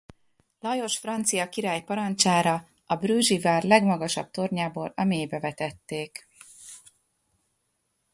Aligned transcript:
Lajos 0.59 0.97
francia 0.97 1.49
király 1.49 1.83
parancsára 1.83 2.67
a 2.85 2.95
bruggei 2.95 3.39
vár 3.39 3.63
legmagasabb 3.63 4.31
tornyából 4.31 4.91
a 4.95 5.03
mélybe 5.03 5.39
vetették. 5.39 6.27